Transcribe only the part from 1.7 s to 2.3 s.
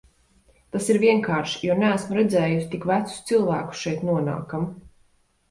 neesmu